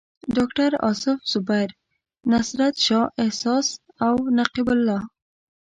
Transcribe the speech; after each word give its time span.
ډاکټر 0.35 0.71
اصف 0.89 1.19
زبیر، 1.31 1.69
نصرت 2.31 2.75
شاه 2.85 3.07
احساس 3.23 3.67
او 4.05 4.15
نقیب 4.37 4.67
الله. 4.75 4.99